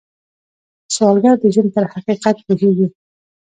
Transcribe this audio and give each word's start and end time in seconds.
سوالګر 0.95 1.35
د 1.41 1.45
ژوند 1.53 1.69
پر 1.75 1.83
حقیقت 1.93 2.35
پوهېږي 2.45 2.87